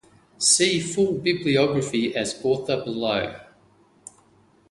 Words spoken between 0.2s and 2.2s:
See full bibliography